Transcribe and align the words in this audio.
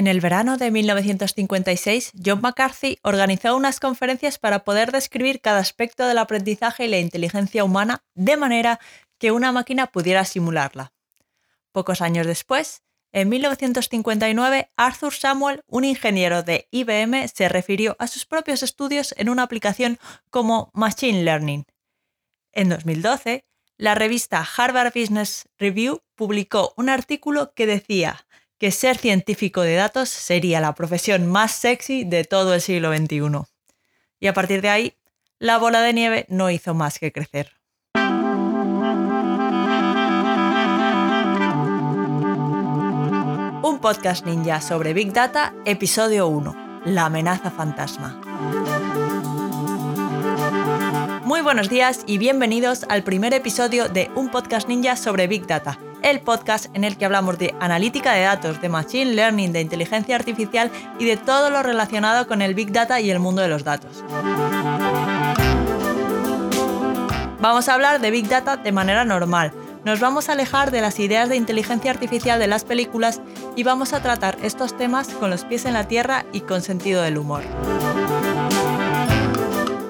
En 0.00 0.06
el 0.06 0.22
verano 0.22 0.56
de 0.56 0.70
1956, 0.70 2.12
John 2.24 2.40
McCarthy 2.40 2.96
organizó 3.02 3.54
unas 3.54 3.80
conferencias 3.80 4.38
para 4.38 4.64
poder 4.64 4.92
describir 4.92 5.42
cada 5.42 5.58
aspecto 5.58 6.06
del 6.06 6.16
aprendizaje 6.16 6.86
y 6.86 6.88
la 6.88 6.98
inteligencia 6.98 7.64
humana 7.64 8.02
de 8.14 8.38
manera 8.38 8.80
que 9.18 9.30
una 9.30 9.52
máquina 9.52 9.88
pudiera 9.88 10.24
simularla. 10.24 10.94
Pocos 11.70 12.00
años 12.00 12.26
después, 12.26 12.82
en 13.12 13.28
1959, 13.28 14.70
Arthur 14.74 15.12
Samuel, 15.12 15.60
un 15.66 15.84
ingeniero 15.84 16.42
de 16.42 16.66
IBM, 16.70 17.28
se 17.28 17.50
refirió 17.50 17.94
a 17.98 18.06
sus 18.06 18.24
propios 18.24 18.62
estudios 18.62 19.14
en 19.18 19.28
una 19.28 19.42
aplicación 19.42 19.98
como 20.30 20.70
Machine 20.72 21.24
Learning. 21.24 21.66
En 22.52 22.70
2012, 22.70 23.44
la 23.76 23.94
revista 23.94 24.48
Harvard 24.56 24.94
Business 24.94 25.46
Review 25.58 26.00
publicó 26.14 26.72
un 26.78 26.88
artículo 26.88 27.52
que 27.52 27.66
decía 27.66 28.26
que 28.60 28.70
ser 28.70 28.98
científico 28.98 29.62
de 29.62 29.74
datos 29.74 30.10
sería 30.10 30.60
la 30.60 30.74
profesión 30.74 31.26
más 31.26 31.52
sexy 31.52 32.04
de 32.04 32.24
todo 32.24 32.52
el 32.52 32.60
siglo 32.60 32.94
XXI. 32.94 33.48
Y 34.20 34.26
a 34.26 34.34
partir 34.34 34.60
de 34.60 34.68
ahí, 34.68 34.94
la 35.38 35.56
bola 35.56 35.80
de 35.80 35.94
nieve 35.94 36.26
no 36.28 36.50
hizo 36.50 36.74
más 36.74 36.98
que 36.98 37.10
crecer. 37.10 37.56
Un 43.62 43.78
podcast 43.80 44.26
ninja 44.26 44.60
sobre 44.60 44.92
Big 44.92 45.14
Data, 45.14 45.54
episodio 45.64 46.28
1, 46.28 46.82
La 46.84 47.06
amenaza 47.06 47.50
fantasma. 47.50 48.20
Muy 51.24 51.40
buenos 51.40 51.70
días 51.70 52.02
y 52.06 52.18
bienvenidos 52.18 52.84
al 52.90 53.04
primer 53.04 53.32
episodio 53.32 53.88
de 53.88 54.10
Un 54.14 54.30
podcast 54.30 54.68
ninja 54.68 54.96
sobre 54.96 55.28
Big 55.28 55.46
Data, 55.46 55.78
el 56.02 56.20
podcast 56.20 56.66
en 56.74 56.84
el 56.84 56.96
que 56.96 57.04
hablamos 57.04 57.38
de 57.38 57.54
analítica 57.60 58.12
de 58.12 58.22
datos, 58.22 58.60
de 58.60 58.68
machine 58.68 59.14
learning, 59.14 59.52
de 59.52 59.60
inteligencia 59.60 60.16
artificial 60.16 60.70
y 60.98 61.04
de 61.04 61.16
todo 61.16 61.50
lo 61.50 61.62
relacionado 61.62 62.26
con 62.26 62.42
el 62.42 62.54
Big 62.54 62.72
Data 62.72 63.00
y 63.00 63.10
el 63.10 63.18
mundo 63.18 63.42
de 63.42 63.48
los 63.48 63.64
datos. 63.64 64.04
Vamos 67.40 67.68
a 67.68 67.74
hablar 67.74 68.00
de 68.00 68.10
Big 68.10 68.28
Data 68.28 68.56
de 68.56 68.72
manera 68.72 69.04
normal, 69.04 69.52
nos 69.84 69.98
vamos 69.98 70.28
a 70.28 70.32
alejar 70.32 70.70
de 70.70 70.82
las 70.82 70.98
ideas 71.00 71.30
de 71.30 71.36
inteligencia 71.36 71.90
artificial 71.90 72.38
de 72.38 72.46
las 72.46 72.64
películas 72.64 73.22
y 73.56 73.62
vamos 73.62 73.94
a 73.94 74.02
tratar 74.02 74.36
estos 74.42 74.76
temas 74.76 75.08
con 75.08 75.30
los 75.30 75.44
pies 75.44 75.64
en 75.64 75.72
la 75.72 75.88
tierra 75.88 76.26
y 76.32 76.42
con 76.42 76.60
sentido 76.60 77.02
del 77.02 77.16
humor. 77.16 77.42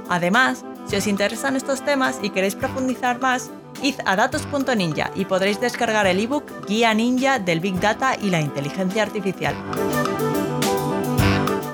Además, 0.09 0.65
si 0.87 0.97
os 0.97 1.07
interesan 1.07 1.57
estos 1.57 1.85
temas 1.85 2.21
y 2.23 2.31
queréis 2.31 2.55
profundizar 2.55 3.21
más, 3.21 3.51
id 3.83 3.97
a 4.05 4.17
datos.ninja 4.17 5.11
y 5.15 5.25
podréis 5.25 5.61
descargar 5.61 6.07
el 6.07 6.21
ebook 6.21 6.67
Guía 6.67 6.95
Ninja 6.95 7.39
del 7.39 7.61
Big 7.61 7.79
Data 7.81 8.17
y 8.21 8.31
la 8.31 8.41
Inteligencia 8.41 9.03
Artificial. 9.03 9.55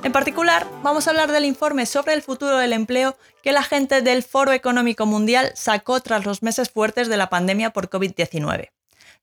En 0.03 0.13
particular, 0.13 0.67
vamos 0.83 1.07
a 1.07 1.11
hablar 1.11 1.33
del 1.33 1.45
informe 1.45 1.85
sobre 1.85 2.15
el 2.15 2.23
futuro 2.23 2.59
del 2.59 2.73
empleo 2.73 3.17
que 3.43 3.53
la 3.53 3.63
gente 3.63 4.03
del 4.03 4.23
Foro 4.23 4.53
Económico 4.53 5.05
Mundial 5.05 5.51
sacó 5.55 6.01
tras 6.01 6.25
los 6.25 6.43
meses 6.43 6.71
fuertes 6.71 7.09
de 7.09 7.17
la 7.17 7.29
pandemia 7.29 7.71
por 7.71 7.91
COVID-19. 7.91 8.71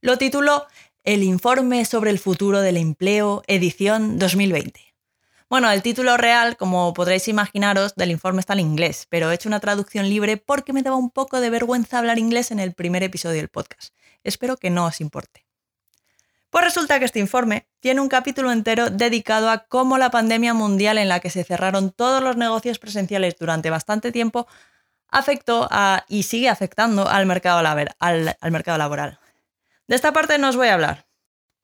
Lo 0.02 0.18
tituló 0.18 0.66
El 1.06 1.24
informe 1.24 1.86
sobre 1.86 2.12
el 2.12 2.20
futuro 2.20 2.60
del 2.60 2.78
empleo, 2.78 3.44
edición 3.48 4.20
2020. 4.20 4.93
Bueno, 5.54 5.70
el 5.70 5.84
título 5.84 6.18
real, 6.18 6.58
como 6.58 6.96
podréis 6.96 7.28
imaginaros, 7.28 7.94
del 7.94 8.10
informe 8.10 8.40
está 8.40 8.54
en 8.54 8.62
inglés, 8.62 9.06
pero 9.08 9.30
he 9.30 9.36
hecho 9.36 9.48
una 9.48 9.60
traducción 9.60 10.10
libre 10.10 10.38
porque 10.38 10.74
me 10.74 10.82
daba 10.82 10.96
un 10.96 11.12
poco 11.12 11.40
de 11.42 11.52
vergüenza 11.52 12.00
hablar 12.00 12.18
inglés 12.18 12.50
en 12.50 12.60
el 12.60 12.74
primer 12.74 13.04
episodio 13.04 13.36
del 13.36 13.50
podcast. 13.50 13.94
Espero 14.24 14.58
que 14.58 14.72
no 14.72 14.88
os 14.88 15.00
importe. 15.00 15.46
Pues 16.50 16.66
resulta 16.66 16.98
que 16.98 17.06
este 17.06 17.20
informe 17.20 17.68
tiene 17.82 18.02
un 18.02 18.10
capítulo 18.10 18.52
entero 18.52 18.90
dedicado 18.90 19.52
a 19.52 19.60
cómo 19.60 20.00
la 20.00 20.10
pandemia 20.10 20.56
mundial 20.56 20.98
en 20.98 21.08
la 21.08 21.20
que 21.20 21.30
se 21.30 21.44
cerraron 21.44 21.92
todos 21.92 22.24
los 22.24 22.36
negocios 22.36 22.80
presenciales 22.80 23.36
durante 23.38 23.70
bastante 23.70 24.12
tiempo 24.12 24.48
afectó 25.08 25.70
y 26.08 26.24
sigue 26.24 26.50
afectando 26.50 27.08
al 27.08 27.28
mercado 27.28 27.62
laboral. 27.62 29.20
De 29.86 29.96
esta 29.96 30.14
parte 30.14 30.40
no 30.40 30.50
os 30.50 30.56
voy 30.56 30.70
a 30.70 30.74
hablar. 30.74 31.06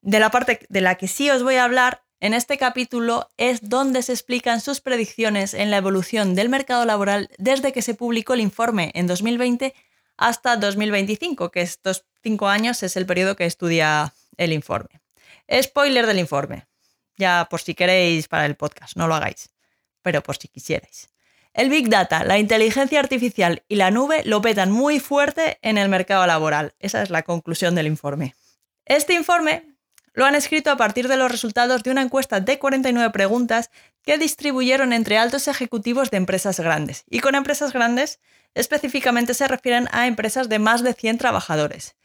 De 0.01 0.19
la 0.19 0.29
parte 0.29 0.59
de 0.69 0.81
la 0.81 0.93
que 0.93 1.07
sí 1.07 1.31
os 1.31 1.41
voy 1.41 1.55
a 1.55 1.63
hablar 1.63 2.03
en 2.19 2.33
este 2.33 2.57
capítulo 2.57 3.29
es 3.37 3.69
donde 3.69 4.03
se 4.03 4.11
explican 4.11 4.59
sus 4.61 4.81
predicciones 4.81 5.53
en 5.53 5.71
la 5.71 5.77
evolución 5.77 6.35
del 6.35 6.49
mercado 6.49 6.85
laboral 6.85 7.29
desde 7.37 7.71
que 7.71 7.81
se 7.81 7.93
publicó 7.93 8.33
el 8.33 8.41
informe 8.41 8.91
en 8.93 9.07
2020 9.07 9.73
hasta 10.17 10.57
2025, 10.57 11.49
que 11.49 11.61
estos 11.61 12.05
cinco 12.21 12.49
años 12.49 12.83
es 12.83 12.97
el 12.97 13.05
periodo 13.05 13.35
que 13.35 13.45
estudia 13.45 14.13
el 14.37 14.51
informe. 14.51 15.01
Spoiler 15.61 16.05
del 16.05 16.19
informe. 16.19 16.67
Ya 17.15 17.47
por 17.49 17.61
si 17.61 17.73
queréis 17.73 18.27
para 18.27 18.45
el 18.45 18.55
podcast, 18.55 18.97
no 18.97 19.07
lo 19.07 19.15
hagáis, 19.15 19.49
pero 20.01 20.21
por 20.21 20.37
si 20.37 20.47
quisierais. 20.49 21.09
El 21.53 21.69
Big 21.69 21.89
Data, 21.89 22.23
la 22.23 22.37
inteligencia 22.37 22.99
artificial 22.99 23.63
y 23.67 23.75
la 23.75 23.91
nube 23.91 24.23
lo 24.25 24.41
petan 24.41 24.71
muy 24.71 24.99
fuerte 24.99 25.57
en 25.61 25.77
el 25.77 25.89
mercado 25.89 26.27
laboral. 26.27 26.75
Esa 26.79 27.01
es 27.01 27.09
la 27.09 27.23
conclusión 27.23 27.75
del 27.75 27.87
informe. 27.87 28.35
Este 28.85 29.13
informe 29.13 29.63
lo 30.13 30.25
han 30.25 30.35
escrito 30.35 30.71
a 30.71 30.77
partir 30.77 31.07
de 31.07 31.17
los 31.17 31.31
resultados 31.31 31.83
de 31.83 31.91
una 31.91 32.01
encuesta 32.01 32.39
de 32.39 32.59
49 32.59 33.11
preguntas 33.11 33.69
que 34.03 34.17
distribuyeron 34.17 34.93
entre 34.93 35.17
altos 35.17 35.47
ejecutivos 35.47 36.11
de 36.11 36.17
empresas 36.17 36.59
grandes. 36.59 37.03
Y 37.09 37.19
con 37.19 37.35
empresas 37.35 37.73
grandes 37.73 38.19
específicamente 38.55 39.33
se 39.33 39.47
refieren 39.47 39.87
a 39.91 40.07
empresas 40.07 40.49
de 40.49 40.59
más 40.59 40.83
de 40.83 40.93
100 40.93 41.17
trabajadores. 41.17 41.95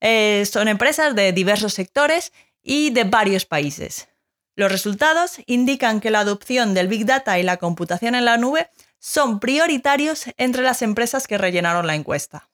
Eh, 0.00 0.44
son 0.50 0.68
empresas 0.68 1.14
de 1.14 1.32
diversos 1.32 1.74
sectores 1.74 2.32
y 2.62 2.90
de 2.90 3.04
varios 3.04 3.44
países. 3.44 4.08
Los 4.56 4.72
resultados 4.72 5.40
indican 5.46 6.00
que 6.00 6.10
la 6.10 6.20
adopción 6.20 6.74
del 6.74 6.88
Big 6.88 7.06
Data 7.06 7.38
y 7.38 7.42
la 7.42 7.58
computación 7.58 8.14
en 8.14 8.24
la 8.24 8.36
nube 8.36 8.70
son 8.98 9.40
prioritarios 9.40 10.24
entre 10.36 10.62
las 10.62 10.82
empresas 10.82 11.26
que 11.26 11.38
rellenaron 11.38 11.86
la 11.86 11.94
encuesta. 11.94 12.50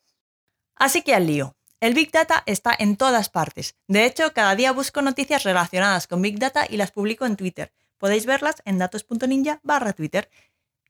Así 0.77 1.03
que 1.03 1.15
al 1.15 1.27
lío. 1.27 1.56
El 1.81 1.95
Big 1.95 2.11
Data 2.11 2.43
está 2.47 2.75
en 2.79 2.97
todas 2.97 3.29
partes. 3.29 3.77
De 3.87 4.07
hecho, 4.07 4.33
cada 4.33 4.55
día 4.55 4.73
busco 4.73 5.03
noticias 5.03 5.45
relacionadas 5.45 6.07
con 6.07 6.23
Big 6.23 6.39
Data 6.39 6.67
y 6.69 6.77
las 6.77 6.91
publico 6.91 7.27
en 7.27 7.37
Twitter. 7.37 7.73
Podéis 7.99 8.27
verlas 8.27 8.57
en 8.65 8.79
datos.ninja 8.79 9.61
barra 9.63 9.93
Twitter. 9.93 10.31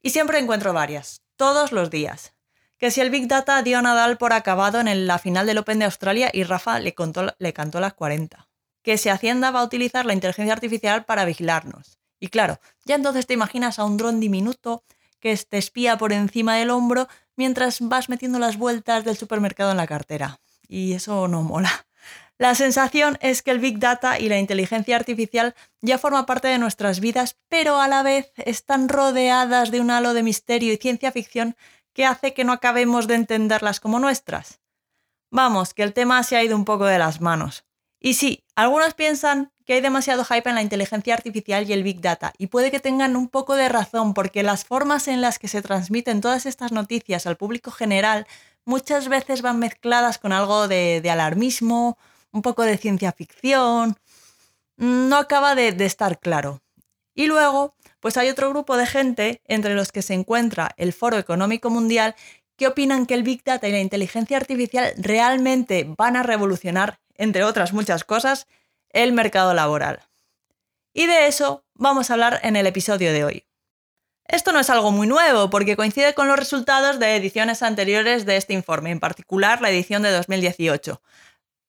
Y 0.03 0.11
siempre 0.11 0.39
encuentro 0.39 0.73
varias, 0.73 1.23
todos 1.37 1.73
los 1.73 1.91
días 1.91 2.37
que 2.79 2.91
si 2.91 3.01
el 3.01 3.11
Big 3.11 3.27
Data 3.27 3.63
dio 3.63 3.79
a 3.79 3.83
Nadal 3.83 4.19
por 4.19 4.33
acabado 4.33 4.81
en 4.81 5.07
la 5.07 5.19
final 5.19 5.47
del 5.47 5.59
Open 5.59 5.79
de 5.79 5.87
Australia 5.87 6.31
y 6.33 6.45
Rafa 6.45 6.79
le, 6.79 6.95
le 7.39 7.53
cantó 7.53 7.81
las 7.81 7.95
40. 7.95 8.49
Que 8.83 8.99
si 8.99 9.09
Hacienda 9.09 9.51
va 9.51 9.61
a 9.61 9.65
utilizar 9.65 10.07
la 10.07 10.13
inteligencia 10.13 10.53
artificial 10.53 11.05
para 11.05 11.25
vigilarnos. 11.25 11.99
Y 12.21 12.29
claro, 12.29 12.61
ya 12.85 12.95
entonces 12.95 13.27
te 13.27 13.35
imaginas 13.35 13.79
a 13.79 13.85
un 13.85 13.97
dron 13.97 14.21
diminuto 14.21 14.85
que 15.21 15.37
te 15.37 15.59
espía 15.59 15.97
por 15.97 16.13
encima 16.13 16.57
del 16.57 16.71
hombro 16.71 17.09
mientras 17.35 17.81
vas 17.81 18.09
metiendo 18.09 18.39
las 18.39 18.57
vueltas 18.59 19.05
del 19.05 19.17
supermercado 19.17 19.71
en 19.71 19.79
la 19.79 19.87
cartera. 19.87 20.41
Y 20.69 20.95
eso 20.95 21.29
no 21.29 21.43
mola. 21.43 21.87
La 22.39 22.55
sensación 22.55 23.17
es 23.23 23.43
que 23.43 23.51
el 23.51 23.61
Big 23.61 23.79
Data 23.79 24.19
y 24.19 24.29
la 24.29 24.39
inteligencia 24.39 24.95
artificial 24.97 25.55
ya 25.81 25.97
forman 25.97 26.27
parte 26.27 26.49
de 26.49 26.59
nuestras 26.59 27.01
vidas, 27.01 27.37
pero 27.49 27.81
a 27.81 27.89
la 27.89 28.03
vez 28.03 28.33
están 28.37 28.91
rodeadas 28.91 29.71
de 29.71 29.81
un 29.81 29.91
halo 29.91 30.13
de 30.13 30.23
misterio 30.23 30.73
y 30.73 30.77
ciencia 30.77 31.13
ficción 31.13 31.57
que 31.95 32.05
hace 32.05 32.35
que 32.35 32.45
no 32.45 32.53
acabemos 32.53 33.07
de 33.07 33.15
entenderlas 33.15 33.81
como 33.81 33.99
nuestras. 33.99 34.61
Vamos, 35.31 35.73
que 35.73 35.83
el 35.83 35.95
tema 35.95 36.23
se 36.25 36.37
ha 36.37 36.45
ido 36.45 36.57
un 36.57 36.67
poco 36.67 36.85
de 36.85 36.99
las 36.99 37.23
manos. 37.23 37.65
Y 37.99 38.15
sí, 38.15 38.45
algunos 38.55 38.93
piensan 38.93 39.51
que 39.65 39.73
hay 39.73 39.81
demasiado 39.81 40.25
hype 40.25 40.49
en 40.49 40.55
la 40.55 40.63
inteligencia 40.63 41.15
artificial 41.15 41.69
y 41.69 41.73
el 41.73 41.83
Big 41.83 42.01
Data, 42.03 42.35
y 42.39 42.49
puede 42.49 42.71
que 42.71 42.81
tengan 42.81 43.17
un 43.17 43.29
poco 43.29 43.57
de 43.57 43.69
razón, 43.69 44.15
porque 44.15 44.43
las 44.43 44.65
formas 44.65 45.09
en 45.09 45.23
las 45.23 45.39
que 45.39 45.49
se 45.49 45.63
transmiten 45.63 46.21
todas 46.21 46.45
estas 46.47 46.71
noticias 46.71 47.27
al 47.27 47.37
público 47.37 47.71
general 47.71 48.27
muchas 48.67 49.09
veces 49.09 49.41
van 49.41 49.59
mezcladas 49.59 50.19
con 50.19 50.33
algo 50.33 50.69
de, 50.69 51.03
alarmismo, 51.11 51.97
un 52.33 52.43
poco 52.43 52.63
de 52.63 52.77
ciencia 52.77 53.13
ficción. 53.13 53.97
No 54.77 55.17
acaba 55.17 55.55
de 55.55 55.75
estar 55.87 56.21
claro. 56.21 56.61
Y 57.17 57.27
luego, 57.27 57.75
pues 58.01 58.19
hay 58.19 58.29
otro 58.29 58.51
grupo 58.51 58.77
de 58.77 58.87
gente, 58.87 59.41
entre 59.47 59.75
los 59.75 59.91
que 59.91 60.03
se 60.03 60.13
encuentra 60.13 60.71
el 60.77 60.93
Foro 60.93 61.17
Económico 61.17 61.71
Mundial, 61.71 62.15
que 62.57 62.69
opinan 62.69 63.07
que 63.07 63.15
el 63.15 63.23
Big 63.23 63.43
Data 63.43 63.67
y 63.67 63.73
la 63.73 63.81
inteligencia 63.81 64.37
artificial 64.37 64.93
realmente 64.99 65.87
van 65.97 66.17
a 66.17 66.23
revolucionar, 66.23 67.01
entre 67.15 67.43
otras 67.43 67.73
muchas 67.73 68.05
cosas, 68.05 68.47
el 68.91 69.13
mercado 69.13 69.55
laboral. 69.55 70.03
Y 70.93 71.07
de 71.07 71.27
eso 71.27 71.65
vamos 71.75 72.11
a 72.11 72.15
hablar 72.15 72.41
en 72.43 72.57
el 72.57 72.67
episodio 72.67 73.13
de 73.13 73.25
hoy. 73.25 73.46
Esto 74.29 74.53
no 74.53 74.61
es 74.61 74.71
algo 74.71 74.91
muy 74.93 75.07
nuevo 75.07 75.51
porque 75.51 75.77
coincide 75.77 76.15
con 76.15 76.29
los 76.29 76.39
resultados 76.39 76.99
de 76.99 77.17
ediciones 77.17 77.63
anteriores 77.63 78.27
de 78.27 78.37
este 78.37 78.55
informe, 78.55 78.91
en 78.91 79.01
particular 79.01 79.61
la 79.61 79.71
edición 79.71 80.03
de 80.03 80.11
2018. 80.11 81.01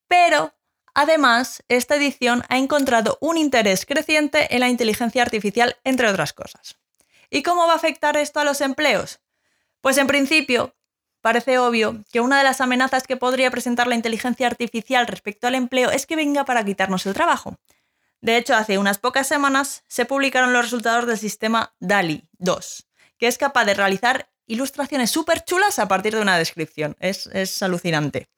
Pero 0.08 0.54
Además, 1.00 1.64
esta 1.68 1.96
edición 1.96 2.42
ha 2.50 2.58
encontrado 2.58 3.20
un 3.22 3.38
interés 3.38 3.86
creciente 3.86 4.56
en 4.56 4.62
la 4.62 4.68
inteligencia 4.68 5.22
artificial, 5.22 5.78
entre 5.84 6.10
otras 6.10 6.34
cosas. 6.34 6.80
¿Y 7.30 7.44
cómo 7.44 7.68
va 7.68 7.74
a 7.74 7.76
afectar 7.76 8.18
esto 8.18 8.40
a 8.40 8.44
los 8.44 8.62
empleos? 8.62 9.20
Pues 9.82 10.00
en 10.00 10.08
principio, 10.08 10.76
parece 11.22 11.60
obvio 11.60 12.04
que 12.12 12.20
una 12.20 12.40
de 12.40 12.44
las 12.44 12.62
amenazas 12.62 13.04
que 13.06 13.16
podría 13.16 13.52
presentar 13.52 13.86
la 13.86 13.94
inteligencia 13.94 14.48
artificial 14.48 15.06
respecto 15.06 15.46
al 15.46 15.54
empleo 15.54 15.92
es 15.92 16.08
que 16.08 16.16
venga 16.16 16.46
para 16.46 16.66
quitarnos 16.66 17.06
el 17.06 17.14
trabajo. 17.14 17.58
De 18.22 18.38
hecho, 18.38 18.56
hace 18.56 18.78
unas 18.78 18.98
pocas 18.98 19.28
semanas 19.28 19.84
se 19.88 20.06
publicaron 20.06 20.54
los 20.54 20.66
resultados 20.66 21.06
del 21.06 21.18
sistema 21.18 21.76
DALI 21.80 22.28
2, 22.40 22.88
que 23.18 23.28
es 23.28 23.38
capaz 23.38 23.66
de 23.66 23.74
realizar 23.74 24.30
ilustraciones 24.48 25.12
súper 25.12 25.44
chulas 25.44 25.78
a 25.80 25.88
partir 25.88 26.16
de 26.16 26.22
una 26.22 26.38
descripción. 26.38 26.96
Es, 27.00 27.28
es 27.28 27.62
alucinante. 27.62 28.30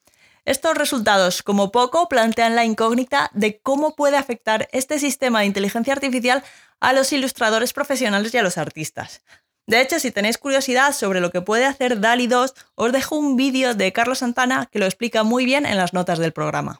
Estos 0.45 0.75
resultados, 0.75 1.43
como 1.43 1.71
poco, 1.71 2.09
plantean 2.09 2.55
la 2.55 2.65
incógnita 2.65 3.29
de 3.33 3.59
cómo 3.61 3.95
puede 3.95 4.17
afectar 4.17 4.67
este 4.71 4.99
sistema 4.99 5.41
de 5.41 5.45
inteligencia 5.45 5.93
artificial 5.93 6.43
a 6.79 6.93
los 6.93 7.13
ilustradores 7.13 7.73
profesionales 7.73 8.33
y 8.33 8.37
a 8.37 8.43
los 8.43 8.57
artistas. 8.57 9.21
De 9.67 9.81
hecho, 9.81 9.99
si 9.99 10.11
tenéis 10.11 10.39
curiosidad 10.39 10.93
sobre 10.93 11.21
lo 11.21 11.29
que 11.29 11.41
puede 11.41 11.65
hacer 11.65 11.99
DALI 11.99 12.25
2, 12.25 12.55
os 12.75 12.91
dejo 12.91 13.15
un 13.15 13.35
vídeo 13.35 13.75
de 13.75 13.93
Carlos 13.93 14.19
Santana 14.19 14.67
que 14.71 14.79
lo 14.79 14.85
explica 14.85 15.23
muy 15.23 15.45
bien 15.45 15.67
en 15.67 15.77
las 15.77 15.93
notas 15.93 16.17
del 16.17 16.33
programa. 16.33 16.79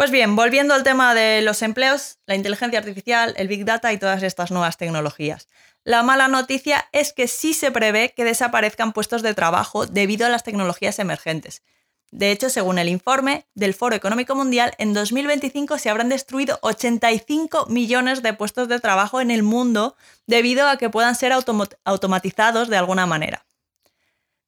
Pues 0.00 0.10
bien, 0.10 0.34
volviendo 0.34 0.72
al 0.72 0.82
tema 0.82 1.14
de 1.14 1.42
los 1.42 1.60
empleos, 1.60 2.20
la 2.24 2.34
inteligencia 2.34 2.78
artificial, 2.78 3.34
el 3.36 3.48
Big 3.48 3.66
Data 3.66 3.92
y 3.92 3.98
todas 3.98 4.22
estas 4.22 4.50
nuevas 4.50 4.78
tecnologías. 4.78 5.46
La 5.84 6.02
mala 6.02 6.26
noticia 6.26 6.88
es 6.92 7.12
que 7.12 7.28
sí 7.28 7.52
se 7.52 7.70
prevé 7.70 8.14
que 8.16 8.24
desaparezcan 8.24 8.94
puestos 8.94 9.20
de 9.20 9.34
trabajo 9.34 9.84
debido 9.84 10.24
a 10.24 10.30
las 10.30 10.42
tecnologías 10.42 10.98
emergentes. 11.00 11.62
De 12.10 12.30
hecho, 12.30 12.48
según 12.48 12.78
el 12.78 12.88
informe 12.88 13.46
del 13.54 13.74
Foro 13.74 13.94
Económico 13.94 14.34
Mundial, 14.34 14.72
en 14.78 14.94
2025 14.94 15.76
se 15.76 15.90
habrán 15.90 16.08
destruido 16.08 16.58
85 16.62 17.66
millones 17.66 18.22
de 18.22 18.32
puestos 18.32 18.68
de 18.68 18.80
trabajo 18.80 19.20
en 19.20 19.30
el 19.30 19.42
mundo 19.42 19.96
debido 20.26 20.66
a 20.66 20.78
que 20.78 20.88
puedan 20.88 21.14
ser 21.14 21.34
automatizados 21.34 22.70
de 22.70 22.76
alguna 22.78 23.04
manera. 23.04 23.44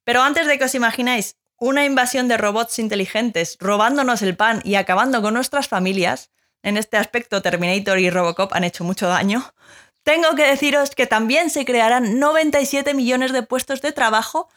Pero 0.04 0.22
antes 0.22 0.46
de 0.46 0.56
que 0.56 0.64
os 0.64 0.74
imagináis 0.74 1.36
una 1.62 1.84
invasión 1.84 2.26
de 2.26 2.36
robots 2.36 2.80
inteligentes 2.80 3.56
robándonos 3.60 4.20
el 4.22 4.36
pan 4.36 4.60
y 4.64 4.74
acabando 4.74 5.22
con 5.22 5.34
nuestras 5.34 5.68
familias, 5.68 6.32
en 6.64 6.76
este 6.76 6.96
aspecto 6.96 7.40
Terminator 7.40 8.00
y 8.00 8.10
Robocop 8.10 8.52
han 8.52 8.64
hecho 8.64 8.82
mucho 8.82 9.06
daño, 9.06 9.54
tengo 10.02 10.34
que 10.34 10.42
deciros 10.44 10.90
que 10.90 11.06
también 11.06 11.50
se 11.50 11.64
crearán 11.64 12.18
97 12.18 12.94
millones 12.94 13.32
de 13.32 13.44
puestos 13.44 13.80
de 13.80 13.92
trabajo 13.92 14.48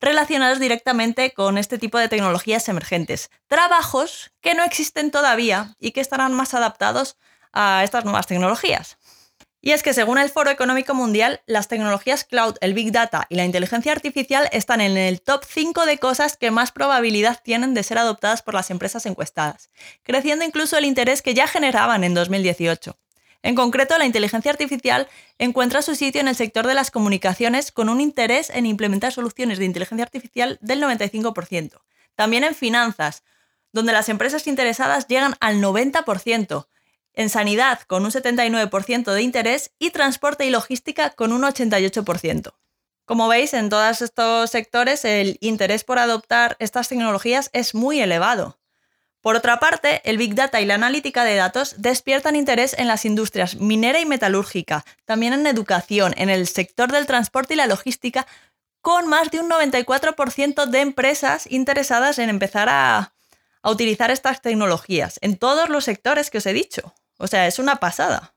relacionados 0.00 0.58
directamente 0.58 1.34
con 1.34 1.58
este 1.58 1.76
tipo 1.76 1.98
de 1.98 2.08
tecnologías 2.08 2.66
emergentes. 2.70 3.28
Trabajos 3.46 4.32
que 4.40 4.54
no 4.54 4.64
existen 4.64 5.10
todavía 5.10 5.74
y 5.78 5.92
que 5.92 6.00
estarán 6.00 6.32
más 6.32 6.54
adaptados 6.54 7.18
a 7.52 7.84
estas 7.84 8.06
nuevas 8.06 8.26
tecnologías. 8.26 8.96
Y 9.66 9.72
es 9.72 9.82
que 9.82 9.94
según 9.94 10.18
el 10.18 10.28
Foro 10.28 10.50
Económico 10.50 10.92
Mundial, 10.92 11.40
las 11.46 11.68
tecnologías 11.68 12.24
cloud, 12.24 12.56
el 12.60 12.74
Big 12.74 12.92
Data 12.92 13.24
y 13.30 13.36
la 13.36 13.46
inteligencia 13.46 13.92
artificial 13.92 14.46
están 14.52 14.82
en 14.82 14.98
el 14.98 15.22
top 15.22 15.42
5 15.48 15.86
de 15.86 15.96
cosas 15.96 16.36
que 16.36 16.50
más 16.50 16.70
probabilidad 16.70 17.40
tienen 17.42 17.72
de 17.72 17.82
ser 17.82 17.96
adoptadas 17.96 18.42
por 18.42 18.52
las 18.52 18.70
empresas 18.70 19.06
encuestadas, 19.06 19.70
creciendo 20.02 20.44
incluso 20.44 20.76
el 20.76 20.84
interés 20.84 21.22
que 21.22 21.32
ya 21.32 21.46
generaban 21.46 22.04
en 22.04 22.12
2018. 22.12 22.98
En 23.42 23.54
concreto, 23.54 23.96
la 23.96 24.04
inteligencia 24.04 24.50
artificial 24.50 25.08
encuentra 25.38 25.80
su 25.80 25.94
sitio 25.94 26.20
en 26.20 26.28
el 26.28 26.36
sector 26.36 26.66
de 26.66 26.74
las 26.74 26.90
comunicaciones 26.90 27.72
con 27.72 27.88
un 27.88 28.02
interés 28.02 28.50
en 28.50 28.66
implementar 28.66 29.12
soluciones 29.12 29.56
de 29.56 29.64
inteligencia 29.64 30.04
artificial 30.04 30.58
del 30.60 30.82
95%. 30.82 31.80
También 32.16 32.44
en 32.44 32.54
finanzas, 32.54 33.22
donde 33.72 33.94
las 33.94 34.10
empresas 34.10 34.46
interesadas 34.46 35.08
llegan 35.08 35.36
al 35.40 35.62
90%. 35.62 36.66
En 37.14 37.30
sanidad, 37.30 37.80
con 37.86 38.04
un 38.04 38.10
79% 38.10 39.12
de 39.12 39.22
interés 39.22 39.72
y 39.78 39.90
transporte 39.90 40.44
y 40.46 40.50
logística 40.50 41.10
con 41.10 41.32
un 41.32 41.42
88%. 41.42 42.54
Como 43.04 43.28
veis, 43.28 43.54
en 43.54 43.68
todos 43.68 44.02
estos 44.02 44.50
sectores 44.50 45.04
el 45.04 45.36
interés 45.40 45.84
por 45.84 45.98
adoptar 45.98 46.56
estas 46.58 46.88
tecnologías 46.88 47.50
es 47.52 47.74
muy 47.74 48.00
elevado. 48.00 48.58
Por 49.20 49.36
otra 49.36 49.58
parte, 49.58 50.02
el 50.04 50.18
Big 50.18 50.34
Data 50.34 50.60
y 50.60 50.66
la 50.66 50.74
analítica 50.74 51.24
de 51.24 51.34
datos 51.34 51.76
despiertan 51.78 52.36
interés 52.36 52.74
en 52.78 52.88
las 52.88 53.04
industrias 53.04 53.56
minera 53.56 54.00
y 54.00 54.06
metalúrgica, 54.06 54.84
también 55.06 55.32
en 55.32 55.46
educación, 55.46 56.12
en 56.16 56.28
el 56.28 56.46
sector 56.46 56.92
del 56.92 57.06
transporte 57.06 57.54
y 57.54 57.56
la 57.56 57.66
logística, 57.66 58.26
con 58.82 59.08
más 59.08 59.30
de 59.30 59.40
un 59.40 59.48
94% 59.50 60.66
de 60.66 60.80
empresas 60.80 61.46
interesadas 61.50 62.18
en 62.18 62.28
empezar 62.28 62.68
a, 62.68 63.14
a 63.62 63.70
utilizar 63.70 64.10
estas 64.10 64.42
tecnologías, 64.42 65.18
en 65.22 65.38
todos 65.38 65.70
los 65.70 65.84
sectores 65.84 66.28
que 66.28 66.38
os 66.38 66.46
he 66.46 66.52
dicho. 66.52 66.94
O 67.24 67.26
sea, 67.26 67.46
es 67.46 67.58
una 67.58 67.76
pasada. 67.76 68.34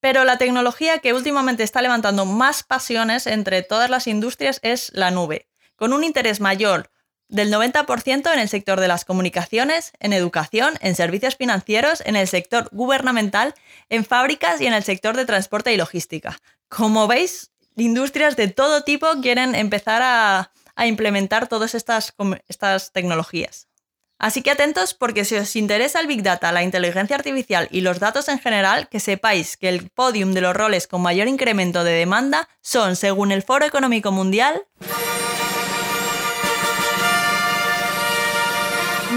Pero 0.00 0.24
la 0.24 0.36
tecnología 0.36 0.98
que 0.98 1.14
últimamente 1.14 1.62
está 1.62 1.80
levantando 1.80 2.26
más 2.26 2.62
pasiones 2.62 3.26
entre 3.26 3.62
todas 3.62 3.88
las 3.88 4.06
industrias 4.06 4.60
es 4.62 4.92
la 4.92 5.10
nube, 5.10 5.48
con 5.76 5.94
un 5.94 6.04
interés 6.04 6.38
mayor 6.38 6.90
del 7.28 7.50
90% 7.50 8.30
en 8.30 8.38
el 8.38 8.50
sector 8.50 8.80
de 8.80 8.88
las 8.88 9.06
comunicaciones, 9.06 9.92
en 9.98 10.12
educación, 10.12 10.74
en 10.82 10.94
servicios 10.94 11.36
financieros, 11.36 12.02
en 12.04 12.16
el 12.16 12.28
sector 12.28 12.68
gubernamental, 12.70 13.54
en 13.88 14.04
fábricas 14.04 14.60
y 14.60 14.66
en 14.66 14.74
el 14.74 14.84
sector 14.84 15.16
de 15.16 15.24
transporte 15.24 15.72
y 15.72 15.78
logística. 15.78 16.38
Como 16.68 17.06
veis, 17.06 17.52
industrias 17.76 18.36
de 18.36 18.48
todo 18.48 18.82
tipo 18.82 19.06
quieren 19.22 19.54
empezar 19.54 20.02
a, 20.04 20.52
implementar 20.86 21.48
todas 21.48 21.74
estas, 21.74 22.14
estas 22.46 22.92
tecnologías. 22.92 23.68
Así 24.18 24.42
que 24.42 24.50
atentos 24.50 24.94
porque 24.94 25.24
si 25.24 25.36
os 25.36 25.54
interesa 25.54 26.00
el 26.00 26.08
Big 26.08 26.22
Data, 26.22 26.50
la 26.50 26.64
inteligencia 26.64 27.16
artificial 27.16 27.68
y 27.70 27.82
los 27.82 28.00
datos 28.00 28.28
en 28.28 28.40
general, 28.40 28.88
que 28.88 28.98
sepáis 28.98 29.56
que 29.56 29.68
el 29.68 29.90
podium 29.90 30.32
de 30.32 30.40
los 30.40 30.56
roles 30.56 30.88
con 30.88 31.02
mayor 31.02 31.28
incremento 31.28 31.84
de 31.84 31.92
demanda 31.92 32.48
son, 32.60 32.96
según 32.96 33.30
el 33.30 33.42
Foro 33.42 33.64
Económico 33.64 34.10
Mundial, 34.10 34.64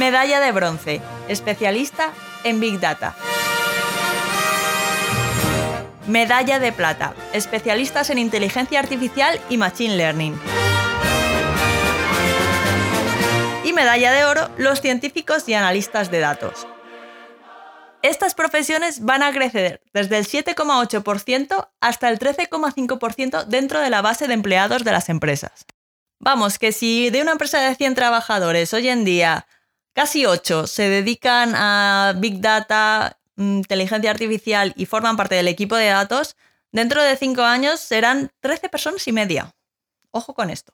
Medalla 0.01 0.39
de 0.39 0.51
bronce, 0.51 1.00
especialista 1.27 2.12
en 2.44 2.59
Big 2.59 2.80
Data. 2.80 3.15
Medalla 6.07 6.57
de 6.57 6.71
plata, 6.71 7.13
especialistas 7.33 8.09
en 8.09 8.18
inteligencia 8.18 8.80
artificial 8.80 9.39
y 9.48 9.57
machine 9.57 9.98
learning. 9.98 10.39
Y 13.63 13.74
medalla 13.74 14.12
de 14.12 14.25
oro, 14.25 14.50
los 14.58 14.81
científicos 14.81 15.48
y 15.48 15.54
analistas 15.54 16.10
de 16.12 16.19
datos. 16.19 16.68
Estas 18.02 18.34
profesiones 18.34 19.06
van 19.06 19.22
a 19.22 19.31
crecer 19.31 19.81
desde 19.94 20.18
el 20.18 20.25
7,8% 20.25 21.69
hasta 21.80 22.10
el 22.10 22.18
13,5% 22.18 23.46
dentro 23.46 23.80
de 23.80 23.90
la 23.92 24.02
base 24.02 24.28
de 24.28 24.34
empleados 24.34 24.84
de 24.84 24.92
las 24.92 25.10
empresas. 25.10 25.66
Vamos, 26.19 26.58
que 26.58 26.72
si 26.72 27.10
de 27.12 27.22
una 27.22 27.34
empresa 27.34 27.60
de 27.62 27.75
100 27.75 27.96
trabajadores 27.96 28.74
hoy 28.74 28.90
en 28.90 29.06
día 29.06 29.46
Casi 29.94 30.25
ocho 30.25 30.68
se 30.68 30.88
dedican 30.88 31.54
a 31.54 32.13
Big 32.18 32.40
Data, 32.40 33.19
mm, 33.36 33.58
inteligencia 33.58 34.10
artificial 34.10 34.74
y 34.78 34.86
forman 34.86 35.18
parte 35.18 35.36
del 35.36 35.50
equipo 35.50 35.75
de 35.75 35.88
datos. 35.88 36.38
Dentro 36.72 37.03
de 37.03 37.18
cinco 37.18 37.41
años 37.41 37.82
serán 37.82 38.32
13 38.39 38.70
personas 38.70 39.06
y 39.08 39.12
media. 39.12 39.53
Ojo 40.12 40.34
con 40.34 40.50
esto. 40.50 40.74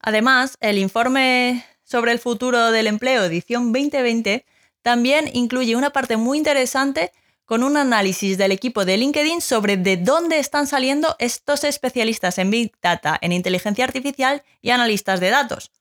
Además, 0.00 0.56
el 0.60 0.78
informe 0.78 1.64
sobre 1.90 2.12
el 2.12 2.20
futuro 2.20 2.70
del 2.70 2.86
empleo, 2.86 3.24
edición 3.24 3.72
2020, 3.72 4.46
también 4.80 5.28
incluye 5.32 5.74
una 5.74 5.90
parte 5.90 6.16
muy 6.16 6.38
interesante 6.38 7.10
con 7.44 7.64
un 7.64 7.76
análisis 7.76 8.38
del 8.38 8.52
equipo 8.52 8.84
de 8.84 8.96
LinkedIn 8.96 9.40
sobre 9.40 9.76
de 9.76 9.96
dónde 9.96 10.38
están 10.38 10.68
saliendo 10.68 11.16
estos 11.18 11.64
especialistas 11.64 12.38
en 12.38 12.50
Big 12.50 12.72
Data, 12.80 13.18
en 13.20 13.32
inteligencia 13.32 13.84
artificial 13.84 14.44
y 14.62 14.70
analistas 14.70 15.18
de 15.18 15.30
datos. 15.30 15.72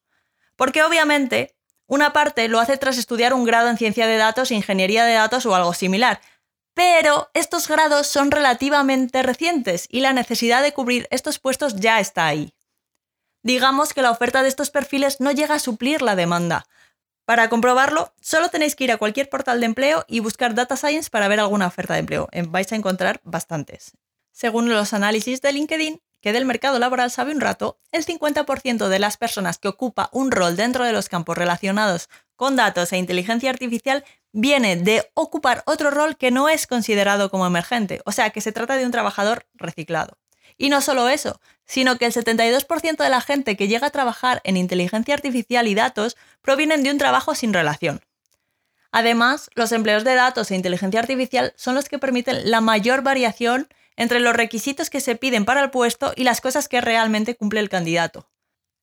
Porque 0.55 0.81
obviamente 0.81 1.55
una 1.85 2.11
parte 2.11 2.47
lo 2.47 2.59
hace 2.59 2.77
tras 2.77 2.97
estudiar 2.97 3.35
un 3.35 3.43
grado 3.43 3.69
en 3.69 3.77
ciencia 3.77 4.07
de 4.07 4.17
datos, 4.17 4.49
ingeniería 4.49 5.05
de 5.05 5.13
datos 5.13 5.45
o 5.45 5.53
algo 5.53 5.75
similar. 5.75 6.21
Pero 6.73 7.29
estos 7.35 7.67
grados 7.67 8.07
son 8.07 8.31
relativamente 8.31 9.21
recientes 9.21 9.85
y 9.89 9.99
la 9.99 10.13
necesidad 10.13 10.63
de 10.63 10.73
cubrir 10.73 11.07
estos 11.11 11.37
puestos 11.37 11.75
ya 11.75 11.99
está 11.99 12.25
ahí. 12.25 12.51
Digamos 13.43 13.93
que 13.93 14.01
la 14.01 14.11
oferta 14.11 14.43
de 14.43 14.49
estos 14.49 14.69
perfiles 14.69 15.19
no 15.19 15.31
llega 15.31 15.55
a 15.55 15.59
suplir 15.59 16.01
la 16.01 16.15
demanda. 16.15 16.65
Para 17.25 17.47
comprobarlo, 17.47 18.13
solo 18.19 18.49
tenéis 18.49 18.75
que 18.75 18.83
ir 18.85 18.91
a 18.91 18.97
cualquier 18.97 19.29
portal 19.29 19.59
de 19.59 19.67
empleo 19.67 20.03
y 20.07 20.19
buscar 20.19 20.55
Data 20.55 20.75
Science 20.75 21.09
para 21.09 21.27
ver 21.27 21.39
alguna 21.39 21.67
oferta 21.67 21.93
de 21.93 21.99
empleo. 21.99 22.27
Vais 22.47 22.71
a 22.71 22.75
encontrar 22.75 23.21
bastantes. 23.23 23.93
Según 24.31 24.69
los 24.69 24.93
análisis 24.93 25.41
de 25.41 25.53
LinkedIn, 25.53 26.01
que 26.21 26.33
del 26.33 26.45
mercado 26.45 26.79
laboral 26.79 27.11
sabe 27.11 27.31
un 27.31 27.39
rato, 27.39 27.79
el 27.91 28.05
50% 28.05 28.87
de 28.87 28.99
las 28.99 29.17
personas 29.17 29.57
que 29.57 29.69
ocupa 29.69 30.09
un 30.11 30.31
rol 30.31 30.55
dentro 30.55 30.83
de 30.83 30.91
los 30.91 31.07
campos 31.07 31.37
relacionados 31.37 32.09
con 32.35 32.55
datos 32.55 32.91
e 32.91 32.97
inteligencia 32.97 33.49
artificial 33.49 34.03
viene 34.31 34.75
de 34.75 35.09
ocupar 35.13 35.63
otro 35.65 35.91
rol 35.91 36.17
que 36.17 36.31
no 36.31 36.49
es 36.49 36.67
considerado 36.67 37.29
como 37.29 37.47
emergente, 37.47 38.01
o 38.05 38.11
sea 38.11 38.29
que 38.31 38.41
se 38.41 38.51
trata 38.51 38.75
de 38.75 38.85
un 38.85 38.91
trabajador 38.91 39.47
reciclado. 39.53 40.17
Y 40.59 40.69
no 40.69 40.81
solo 40.81 41.07
eso, 41.07 41.39
sino 41.65 41.97
que 41.97 42.05
el 42.05 42.13
72% 42.13 42.97
de 42.97 43.09
la 43.09 43.21
gente 43.21 43.55
que 43.55 43.69
llega 43.69 43.87
a 43.87 43.91
trabajar 43.91 44.41
en 44.43 44.57
inteligencia 44.57 45.15
artificial 45.15 45.67
y 45.67 45.73
datos 45.73 46.17
provienen 46.41 46.83
de 46.83 46.91
un 46.91 46.97
trabajo 46.97 47.33
sin 47.33 47.53
relación. 47.53 48.01
Además, 48.91 49.49
los 49.55 49.71
empleos 49.71 50.03
de 50.03 50.15
datos 50.15 50.51
e 50.51 50.55
inteligencia 50.55 50.99
artificial 50.99 51.53
son 51.55 51.75
los 51.75 51.87
que 51.87 51.97
permiten 51.97 52.51
la 52.51 52.59
mayor 52.59 53.03
variación 53.03 53.69
entre 53.95 54.19
los 54.19 54.35
requisitos 54.35 54.89
que 54.89 54.99
se 54.99 55.15
piden 55.15 55.45
para 55.45 55.61
el 55.61 55.71
puesto 55.71 56.11
y 56.15 56.25
las 56.25 56.41
cosas 56.41 56.67
que 56.67 56.81
realmente 56.81 57.35
cumple 57.35 57.61
el 57.61 57.69
candidato. 57.69 58.29